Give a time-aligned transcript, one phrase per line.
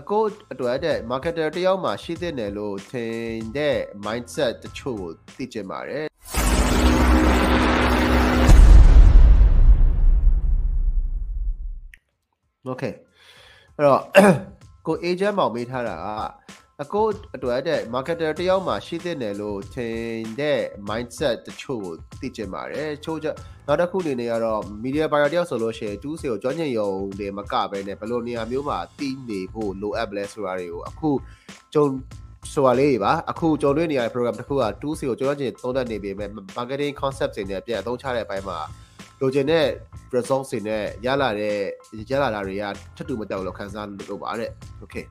[0.00, 6.06] အကိုအတွက်တဲ့ marketer တယောက်မှရှိသင့်တယ်လို့ထင်တဲ့ mindset တချို့ကိုသိချင်ပါတယ်
[12.70, 12.92] Okay
[13.76, 14.02] အဲ့တော့
[14.86, 16.06] ကို agent မောင်မေးထားတာက
[16.82, 17.06] အကို
[17.36, 23.18] အတွက်တဲ့ marketer တယောက်မှရှိသင့်တယ်လို့ထင်တဲ့ mindset တချို့ကိုသိချင်ပါတယ်ချို့
[23.66, 31.10] နောက်တစ်ခုအနေနဲ့ကတော့ media buyer တယောက်ဆိုလို့ရှိရင်တူးစီကိုကြောညင်ယုံတွေမကပဲနဲ့ဘယ်လိုနေရာမျိုးမှာတီးနေဖို့လိုအပ်လဲဆိုတာတွေကိုအခု
[31.74, 31.86] ကျုံ
[32.52, 38.58] ဆိုတာလေးတွေပါအခုကြုံတွေ့နေရတဲ့ program တစ်ခုက2 C ကိုကျွန်တော်ကျင်သုံးသပ်နေပေမဲ့ marketing concept တွေနဲ့ပြန်အသုံးချတဲ့အပိုင်းမှာ
[39.20, 39.66] လိုချင်တဲ့
[40.14, 41.56] results တွေနဲ့ရလာတဲ့
[42.10, 42.64] ရလာတာတွေက
[42.96, 44.50] ထပ်တူမတောက်လို့ခံစားလို့ပါတဲ့
[44.82, 45.04] okay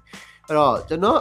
[0.47, 1.19] အဲ့တော့ကျွန်တော်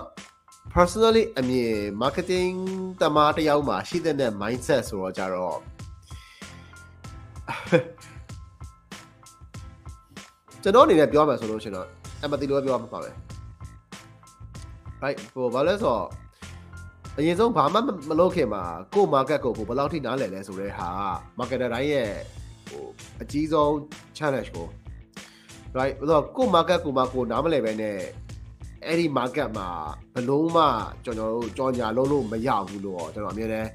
[0.71, 2.57] personally အမြင် marketing
[3.01, 5.59] တမားတယောက်မှာရှိတဲ့ mindset ဆိုတော့ကြတော့
[10.63, 11.89] ကျွန်တော်အနေနဲ့ပြောမှဆိုလို့ရှိရင်တော့
[12.25, 13.11] empathy လို့ပြောမှာပါပဲ
[15.03, 16.07] right ဟိုဘာလဲဆိုတော့
[17.19, 17.79] အရင်ဆုံးဘာမှ
[18.09, 18.63] မလုပ်ခင်မှာ
[18.95, 20.89] ကို market ကိုကိုဘယ်လောက်ထိနားလည်လဲဆိုတဲ့ဟာ
[21.39, 22.11] marketer တိုင်းရဲ့
[22.69, 22.85] ဟို
[23.23, 23.71] အကြီးဆုံး
[24.19, 24.67] challenge ကို
[25.79, 27.99] right ဆိုတော့ကို market ကိုမှကိုနားမလည်ပဲနဲ့
[28.87, 29.69] အဲ့ဒီ market မှာ
[30.15, 30.65] ဘလုံးမှ
[31.05, 33.69] ကျွန်တော်တို့ကြော်ညာလုံးလို့မရဘူးလို့ကျွန်တော်အမြဲတမ်း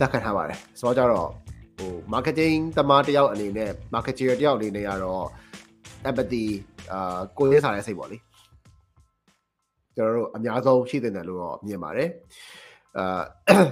[0.00, 1.28] လက်ခံထားပါတယ်ဆိုတော့ကြတော့
[1.78, 5.26] ဟို marketing တမားတယောက်အနေနဲ့ marketer တယောက်အနေနဲ့ကတော့
[6.08, 6.44] empathy
[6.92, 8.18] အာကိုရင်းစားတဲ့စိတ်ပေါ့လေ
[9.96, 12.10] ကျွန်တော်တို့အများဆုံးရှိတဲ့တယ်လို့တော့မြင်ပါတယ်
[12.98, 13.06] အာ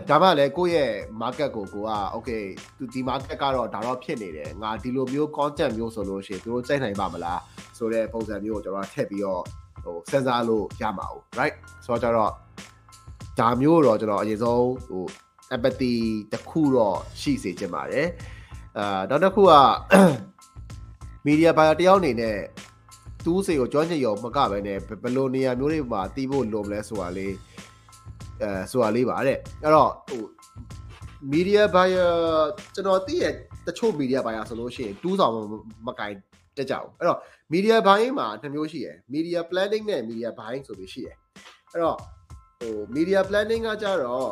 [0.08, 2.42] ဒါမှလည်းကိုယ့်ရဲ့ market ကိုကိုက okay
[2.78, 7.40] သူဒီ market ကတော့ဒါတော့ဖြစ်နေတယ်ငါဒီလိုမျိုး content မျိုးဆိုလို့ရှိရင်သူတို့စိတ်နိုင်ပါမလား
[7.78, 9.42] ဆိုတဲ့ပုံစံမျိုးကိုကျွန်တော်ထည့်ပြီးတော့
[9.86, 11.06] ဟိုစဉ်းစားလို့ရမှာ
[11.38, 12.32] right ဆိုတော့ကျတော့
[13.38, 15.04] ဒါမျိုးတော့ကျွန်တော်အရင်ဆုံးဟို
[15.54, 15.94] empathy
[16.32, 18.06] တခုတော့ရှိစေချင်ပါတယ်
[18.78, 19.54] အာနောက်တစ်ခုက
[21.26, 22.38] media buyer တယောက်အနေနဲ့
[23.24, 27.34] တူးစီကိုကြောချင်ရုံမကပဲနဲ့ဘယ်လိုနေရာမျိုးတွေမှာတီးဖို့လိုမလဲဆိုတာလေး
[28.42, 30.22] အဲဆိုတာလေးပါတဲ့အဲ့တော့ဟို
[31.32, 32.12] media buyer
[32.74, 33.24] ကျွန်တော်သိရ
[33.66, 35.32] တချို့ media buyer ဆိုလို့ရှိရင်တူးဆောင်
[35.86, 36.12] မကင်
[36.56, 37.18] တက်ကြအောင်အဲ့တော့
[37.52, 41.16] media buying မှာနှစ်မျိုးရှိရယ် media planning နဲ့ media buying ဆိုပြီးရှိရယ်
[41.72, 41.98] အဲ့တော့
[42.60, 44.30] ဟို media planning ကကြတော့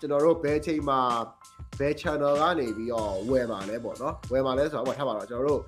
[0.00, 1.00] ကျွန်တော်တို့ဘယ်ချိန်မှာ
[1.78, 5.60] ဘယ် channel ကနေပြီးတော့ဝယ်မှာလဲပေါ့နော်ဝယ်မှာလဲဆိုတော့ဟိုထားပါတော့ကျွန်တော်တို့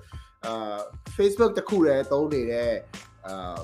[0.45, 0.79] အာ
[1.15, 2.71] Facebook တခုတည်းသုံးနေတဲ့
[3.27, 3.57] အာ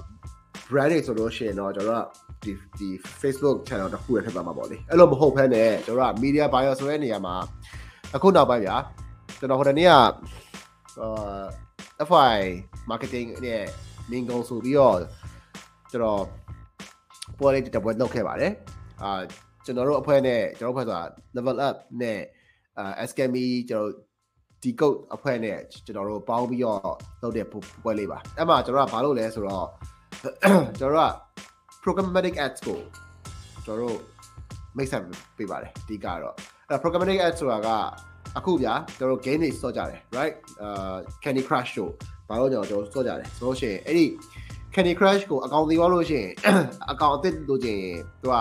[0.69, 2.05] brand တွေဆိုလို့ရှိရင်တော့ကျွန်တော်တို့
[2.43, 2.89] ဒီဒီ
[3.21, 7.35] Facebook channel တခုတည်းထည့်ပါမှာပေါ့လေအဲ့လိုမဟုတ်ဘဲနဲ့ကျွန်တော်တို့က media buyer ဆိုတဲ့နေရာမှာ
[8.15, 8.75] အခုနောက်ပိုင်းဗျာ
[9.39, 10.05] ကျွန်တော်ဟိုတနေ့ကအာ
[12.07, 12.39] FI
[12.89, 13.63] marketing နဲ့
[14.09, 14.97] မင်းကုံဆိုပြီးတော့
[15.91, 16.23] ကျွန်တော်
[17.39, 18.53] ပေါ်လေးတပွဲလုပ်ခဲ့ပါတယ်
[19.01, 19.11] အာ
[19.65, 21.03] ကျွန်တော်တို့အဖွဲ့နဲ့ကျွန်တော်အဖွဲ့ဆိုတာ
[21.35, 22.19] level up နဲ့
[22.77, 23.91] အာ SKME ကျွန်တော်
[24.63, 26.79] ဒီ code အဖွဲ့နဲ့ကျွန်တော်တို့ပေါင်းပြီးတော့
[27.21, 27.47] လုပ်တဲ့
[27.83, 29.67] ပွဲလေးပါအဲ့မှာကျွန်တော်ကဘာလုပ်လဲဆိုတော့
[30.79, 31.11] ကျွန်တော်တို့က
[31.83, 32.79] programmatic ads ကို
[33.65, 33.97] ကျွန်တော်တို့
[34.77, 35.03] မိတ်ဆက်
[35.37, 36.35] ပေးပါတယ်အဓိကတော့
[36.69, 37.69] အဲ့ programmatic ads ဆိုတာက
[38.37, 41.91] အခုဗျာကျွန်တော်တို့ game တွေစော့ကြတယ် right အာ Candy Crush တို့
[42.29, 44.05] ဘာလို့ကျွန်တော်စော့ကြတယ်ဆိုလို့ရှိရင်အဲ့ဒီ
[44.73, 46.29] Candy Crush ကိုအကောင့်သေးသွားလို့ရှိရင်
[46.91, 47.83] အကောင့်အသစ်လို့ချင်း
[48.21, 48.35] သူက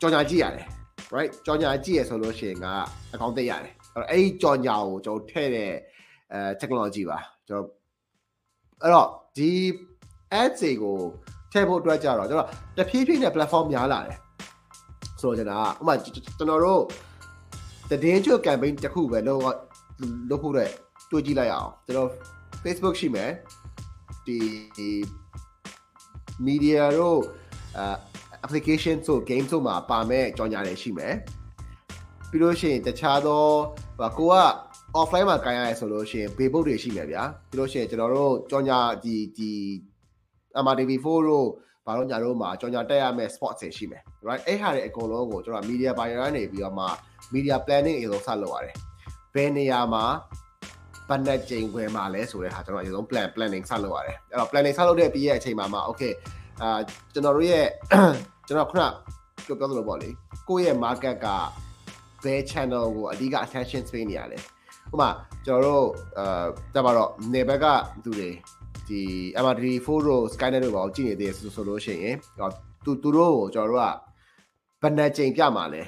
[0.00, 0.66] ကြော်ညာကြည့်ရတယ်
[1.16, 2.66] right ကြော်ညာကြည့်ရဆိုလို့ရှိရင်က
[3.12, 5.72] အကောင့်သိရတယ်အဲ့တော့အဲ့ဒီကြော်ညာကိုကျွန်တော်ထည့်တဲ့
[6.32, 7.18] အဲ technology ပါ
[7.48, 7.66] ကျွန်တော်
[8.82, 9.50] အဲ့တော့ဒီ
[10.40, 10.96] ads တွေကို
[11.52, 14.18] ထည့်ဖို့အတွက်ကြတော့ကျွန်တော်တဖြည်းဖြည်းနဲ့ platform များလာတယ်
[15.20, 16.82] ဆိုတော့ကျွန်တော်ဥပမာကျွန်တော်တို့
[17.90, 19.42] တည်င်းကျွတ် campaign တစ်ခုပဲလုပ်
[20.30, 20.72] လုပ်ဖို့အတွက်
[21.10, 22.08] တွေးကြည့်လိုက်အောင်ကျွန်တော်
[22.62, 23.30] Facebook ရှိမယ်
[24.26, 24.38] ဒီ
[26.46, 27.20] media တို့
[27.78, 27.96] အာ
[28.44, 31.14] application ဆို game ဆိုမှာပါမဲ့ကြော်ညာတွေရှိမယ်
[32.30, 33.44] ပြီးလို့ရှိရင်တခြားသော
[34.00, 34.36] ကိုက
[34.98, 39.52] offline မှာကန်ရရဲဆိုလို့ရှိရင် Facebook တွေရှိမယ်ဗျာပြီးလို့ရှိရင်ကျွန်တော်တို့ကြော်ညာဒီဒီ
[40.64, 41.48] MRTV4 တို့
[41.86, 46.86] ဘာလို့ညာတို့မှာကြော်ညာတက်ရမယ့် spot တွေရှိမယ် right အဲ့ဟာတွေအကုန်လုံးကိုကျွန်တော် media buyer ကနေပြီးတော့မှ
[47.34, 48.76] media planning အရင်ဆုံးဆက်လုပ်ရတယ်
[49.34, 50.04] ဘယ်နေရာမှာ
[51.08, 56.12] ဘတ်နဲ့ချိန်ဝင်မှာလဲဆိုတဲ့ဟာကျွန်တော်အရင်ဆုံး plan planning ဆက်လုပ်ရတယ်အဲ့တော့ planning ဆက်လုပ်တဲ့ပြီးရဲ့အချိန်မှာမှာ okay
[56.62, 56.80] အာ
[57.12, 57.66] ကျွန်တော်တို့ရဲ့
[58.46, 58.82] ကျွန်တော်ခုန
[59.46, 60.10] ပြောပြောသလိုပေါ့လေ
[60.48, 61.26] ကိုယ့်ရဲ့ market က
[62.24, 64.38] ဘယ် channel ကိုအဓိက attention space နေရလဲ
[64.92, 65.10] ဥပမာ
[65.46, 65.86] ကျွန်တော်တို့
[66.18, 66.44] အာ
[66.74, 67.66] တပါတော့နေဘက်က
[68.04, 68.30] သူတွေ
[68.90, 69.02] ဒီ
[69.42, 72.16] MRT4 တို့ Skynet တို့ဘာကိုကြည့်နေသေးဆိုဆိုလို့ရှိရင်
[72.84, 75.82] သူသူတို့ကိုကျွန်တော်တို့ကဘယ်နှချိန်ပြမှာလဲ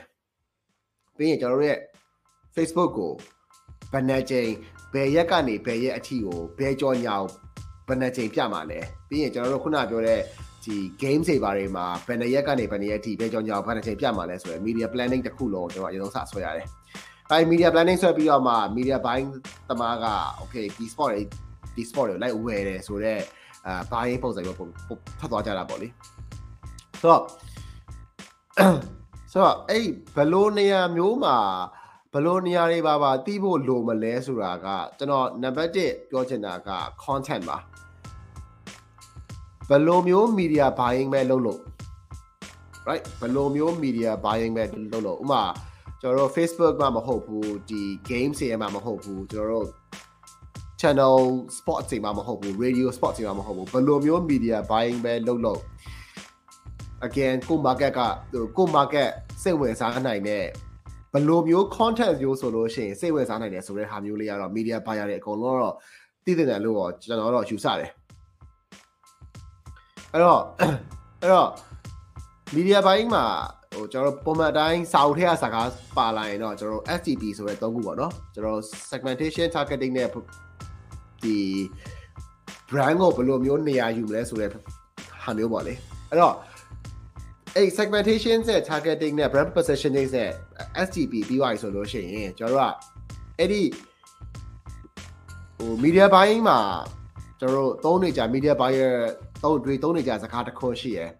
[1.16, 1.78] ပြီးရင်ကျွန်တော်တို့ရဲ့
[2.54, 3.12] Facebook ကို
[3.92, 4.48] ဘယ်နှချိန်
[4.94, 7.26] ဘယ်ရက်ကနေဘယ်ရက်အထိကိုဘယ်ကြောညာကို
[7.88, 10.20] ဘယ်နှချိန်ပြမှာလဲပြီးရင်ကျွန်တော်တို့ခုနပြောတဲ့
[10.64, 16.66] ဒီ game တွေဘာတွေမှာဘယ်နှရက်ကနေဘယ်နှရက်အထိဘယ်ကြောညာကိုဘယ်နှချိန်ပြမှာလဲဆိုရယ် media planning တစ်ခုလုံးကျွန်တော်အရင်ဆုံးစဆွဲရတယ်
[17.30, 19.30] အဲ media planning ဆွဲပြီးတော့မှ media buying
[19.68, 20.06] တမားက
[20.40, 21.22] okay ဒီ sport တွေ
[21.76, 23.22] ဒီ sport တွေလိုက်ဝယ်တယ်ဆိုတော့
[23.66, 24.66] အာ buying ပုံစံမျိုးပုံ
[25.20, 25.88] ဖတ်သွားကြတာပေါ့လေ
[27.00, 27.22] ဆိုတော့
[29.32, 29.86] ဆိုတော့အဲ့
[30.16, 31.36] ဘလို့နေရာမျိုးမှာ
[32.12, 34.66] ဘလို့နေရာတွေပါပါတီးဖို့လိုမလဲဆိုတာက
[34.98, 36.70] ကျွန်တော်နံပါတ်1ပြောချင်တာက
[37.04, 37.58] content ပါ
[39.68, 41.60] ဘလို့မျိုး media buying ပဲလုပ်လို့
[42.88, 45.42] right ဘလို့မျိုး media buying ပဲလုပ်လို့ဥမာ
[46.00, 49.68] ကျွန်တော်တို့ Facebook မှာမဟုတ်ဘူးဒီ game တွေမှာမဟုတ်ဘူးကျွန်တော်တို့
[50.82, 51.18] channel
[51.56, 55.60] sports တွေမှာမဟုတ်ဘူး radio sports တွေမှာမဟုတ်ဘူးဘယ်လိုမျိုး media buying ပဲလုပ်လို့
[57.06, 58.00] again ကို market က
[58.56, 59.10] ကို market
[59.42, 60.44] စိတ်ဝင်စားနိုင်တဲ့
[61.12, 65.74] ဘယ်လိုမျိုး content မျိုးဆိုလို့ရှိရင်စိတ်ဝင်စားနိုင်တယ်ဆိုတဲ့ဟာမျိုးလေးကတော့ media buyer တွေအကုန်လုံးတော့
[66.24, 67.90] တည်တည်တယ်လို့တော့ကျွန်တော်တော့ယူဆတယ်
[70.12, 70.42] အဲ့တော့
[71.20, 71.48] အဲ့တော့
[72.56, 73.24] media buying မှာ
[73.74, 80.08] ဟိုကျွန်တော်တို့ပုံမှန်တိုင်းစာအုပ်ထဲကစကားပါလာရင်တော့ကျွန်တော်တို့ STP ဆိုတဲ့သုံးခုပေါ့နော်ကျွန်တော် segmentation targeting နဲ့
[81.24, 81.36] ဒီ
[82.70, 85.74] brand ကိုဘယ်လိုမျိုးနေရာယူမလဲဆိုတဲ့ဟာမျိုးပေါ့လေ
[86.10, 86.34] အဲ့တော့
[87.56, 90.30] အဲ့ segmentation နဲ့ targeting နဲ့ brand positioning နဲ့
[90.86, 92.74] STP ပြီးသွားပြီဆိုလို့ရှိရင်ကျွန်တော်တို့က
[93.38, 93.62] အဲ့ဒီ
[95.56, 96.58] ဟို media buying မှာ
[97.40, 98.94] ကျွန်တော်တို့သုံးနေကြ media buyer
[99.44, 101.10] သုံးတွေသုံးနေကြစကားတစ်ခုရှိရယ်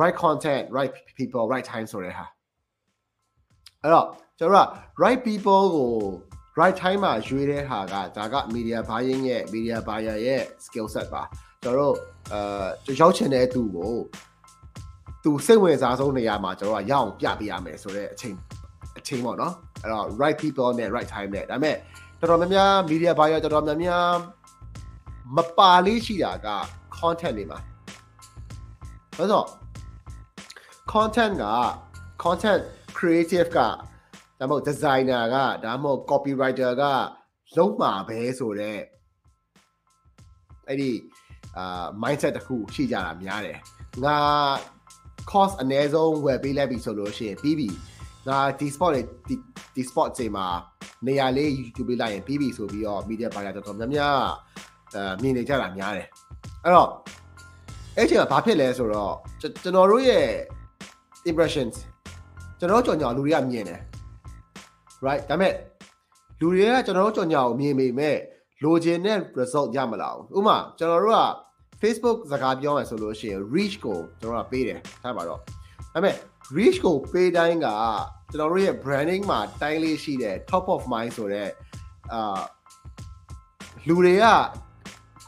[0.00, 2.26] right content right people right time ဆိုတဲ့ဟာ
[3.82, 4.06] အဲ့တော့
[4.38, 4.68] ကျွန်တော်က
[5.02, 5.90] right people ကို
[6.60, 11.22] right time မှာရွေးတဲ့ဟာကဒါက media buying ရဲ့ media buyer ရဲ့ skill set ပါ
[11.62, 11.96] ကျွန်တော်တို့
[12.32, 13.94] အဲရောက်ချင်တဲ့သူကို
[15.24, 18.34] သူစိတ်ဝင်စားဆုံးနေရာမှာကျွန်တော်ကရအောင်ပြပေးရမယ်ဆိုတဲ့အချိန်
[18.98, 21.76] အချိန်ပေါ့နော်အဲ့တော့ right people နဲ့ right time နဲ့ဒါပေမဲ့
[22.20, 24.12] တော်တော်များများ media buyer တော်တော်များများ
[25.36, 26.48] မပါလေးရှိတာက
[26.96, 27.58] content တွေမှာ
[29.16, 29.46] ဆိုတော့
[30.92, 31.46] content က
[32.22, 32.62] content
[32.98, 33.58] creative က
[34.42, 36.84] ဒါမှမဟုတ် designer ကဒါမှမဟုတ် copywriter က
[37.56, 38.82] လုံးမှာပဲဆိုတော့
[40.68, 40.90] အဲ့ဒီ
[41.56, 43.58] အာ mindset တစ်ခုရှိကြတာများတယ်
[44.04, 44.18] ငါ
[45.30, 47.68] cost အနည်းဆုံးဝယ်ပေးလိုက်ပြီဆိုလို့ရှိရင်ပြီးပြီ
[48.28, 49.34] ငါဒီ spot တွေဒီ
[49.74, 50.46] ဒီ spot တွေမှာ
[51.06, 54.18] နေရာလေးယူပေးလိုက်ရင်ပြီးပြီဆိုပြီးတော့ media buyer တော်တော်များများ
[54.94, 56.08] အဲမြင်နေကြတာများတယ်
[56.64, 56.88] အဲ့တော့
[57.96, 60.26] အဲ့ချိန်မှာဘာဖြစ်လဲဆိုတော့ကျွန်တော်တို့ရဲ့
[61.30, 61.76] impressions
[62.58, 63.80] ကျွန်တော်ကြော်ညာလူတွေကမြင်တယ်
[65.06, 65.54] right ဒါပေမဲ့
[66.40, 68.16] လူတွေကကျွန်တော်တို့ကြော်ညာကိုမြင်ပေမဲ့
[68.62, 71.22] လိုချင်တဲ့ result ရမလာဘူးဥပမာကျွန်တော်တို့က
[71.80, 75.44] Facebook စကားပြောမယ်ဆိုလို့ရှိရင် reach ကိုကျွန်တော်ကပေးတယ်ထားပါတော့ဒါ
[75.94, 76.16] ပေမဲ့
[76.56, 77.66] reach ကိုပေးတိုင်းက
[78.30, 81.48] ကျွန်တော်တို့ရဲ့ branding မှာတိုင်းလေးရှိတဲ့ top of mind ဆိုတဲ့
[82.12, 82.40] အာ
[83.88, 84.26] လူတွေက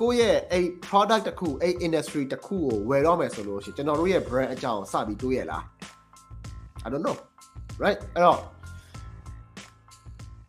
[0.00, 5.64] ကိုယ့်ရဲ့အဲ့ product တစ်ခုအဲ့ industry တစ်ခုကိုဝယ်တော့မယ်ဆိုလို့ရှိရင်ကျွန်တော်တို့ရဲ့ brand အကြောင်းစပြီးတွေးရလား
[6.84, 7.16] I don't know
[7.82, 8.38] right အဲ့တော့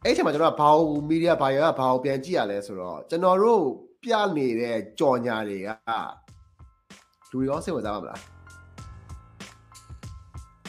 [0.07, 3.63] အဲ့ချိန်မှာကျွန်တော်ကဘာလို့ media buyer ကဘာကိုပြန်ကြည့်ရလဲဆိုတော့ကျွန်တော်တို့
[4.03, 5.69] ပြနေတဲ့ကြော်ညာတွေက
[7.31, 8.19] လူတွေရောစိတ်ဝင်စားပါမလား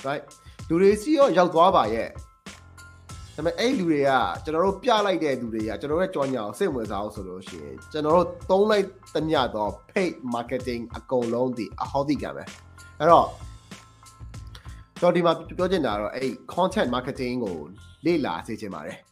[0.06, 0.22] right
[0.68, 2.08] လူတွေစီရောရောက်သွားပါရဲ့
[3.34, 4.10] ဒါပေမဲ့အဲ့လူတွေက
[4.44, 12.44] ကျွန်တော်တို့ပြလိုက်တဲ့လူတွေကကျွန်တော်တို့ကြော်ညာကိုစိတ်ဝင်စားအောင်ဆိုလို့ရှိရင်ကျွန်တော်တို့သုံးလိုက်တမျှတော့ paid marketing အကုန်လုံးဒီအဟောဒီကံပဲ
[12.98, 13.26] အဲ့တော့
[15.00, 17.56] ကျွန်တော်ဒီမှာပြောချင်တာကတော့အဲ့ content marketing ကို
[18.04, 19.05] လေ့လာစေချင်ပါတယ်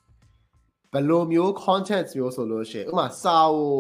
[0.95, 3.75] ဘယ်လိုမျိုး content မျိုးဆိုလို့ရှိရင်ဥပမာစာကို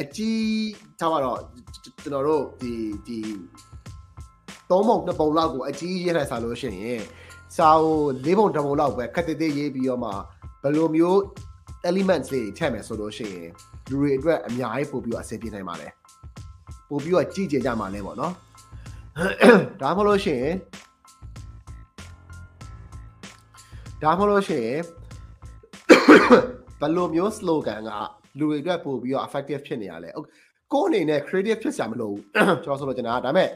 [0.00, 1.38] အကြီးထားပါတော့
[2.02, 2.72] ကျွန်တော်တို့ဒီ
[3.06, 3.18] ဒီ
[4.70, 7.02] သုံးပုံနှစ်ပုံလောက်ကိုအကြီးရေးထိုင်စားလို့ရှိရင်
[7.56, 10.10] စာကိုလေးပုံတစ်ပုံလောက်ပဲခက်သေးသေးရေးပြီးတော့မှ
[10.62, 11.18] ဘယ်လိုမျိုး
[11.88, 13.48] elements လေးထည့်မယ်ဆိုလို့ရှိရင်
[13.90, 15.92] လူတွေအတွက်အများကြီးပို့ပြီးတော့အဆင်ပြေနိုင်ပါတယ်
[16.88, 18.32] ပို့ပြီးတော့ကြည့်ကြကြမှာလဲပေါ့နော်
[19.80, 20.54] ဒါမှမဟုတ်လို့ရှိရင်
[24.02, 24.78] ဒါမှမဟုတ်လို့ရှိရင်
[26.80, 27.90] ဘယ်လိုမျိုး slogan က
[28.38, 30.10] လူတွေအတွက်ပို့ပြီးတော့ effective ဖြစ်နေရလဲ
[30.72, 32.20] ကိုယ်အနေနဲ့ creative ဖြစ်စရာမလိုဘူး
[32.64, 33.50] ကျွန်တော်ဆိုလို့ကျွန်တော်ဒါပေမဲ့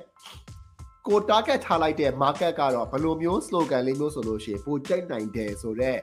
[1.07, 5.99] ကို target ထားလိုက်တဲ့ market ကတော့ဘယ်လိုမျိုး slogan လေးမျိုးဆိုလို့ရှိရင်ပိုကြိုက်နိုင်တယ်ဆိုတော့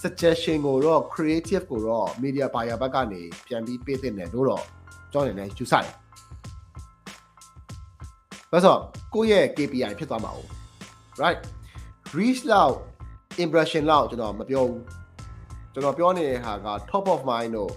[0.00, 4.64] suggestion ကိုတော့ creative ကိုတော့ media buyer ဘက်ကနေပြန်ပြီးပေးတဲ့တယ်လို့တော့
[5.12, 5.92] ကျွန်တော်လည်းယူဆတယ်။
[8.52, 8.76] ဒါဆို
[9.14, 10.38] ကိုယ့်ရဲ့ KPI ဖြစ်သွားမှာ哦
[11.22, 11.40] right
[12.16, 12.74] reach လောက်
[13.44, 14.78] impression လောက်ကျွန်တော်မပြောဘူး
[15.72, 17.70] ကျွန်တော်ပြောနေတဲ့ဟာက top of mind တို့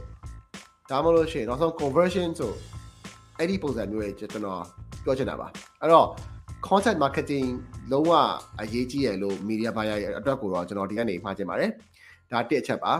[0.90, 2.54] ဒါမှမဟုတ်ရှင်နောက်ဆုံး conversion ဆို
[3.38, 4.62] အဲ့ဒီပုံစံမျိုးရဲ့ကျွန်တော်
[5.04, 5.48] ပြောချင်တာပါ
[5.82, 6.08] အဲ့တော့
[6.68, 7.48] content marketing
[7.92, 8.12] လုံးဝ
[8.62, 11.72] အရေးကြီးရလို့ media buyer ရဲ့အတွက်ကိုတော့ကျွန်တော်ဒီကနေမှာချင်ပါတယ်
[12.32, 12.94] ဒါတစ်အချက်ပါ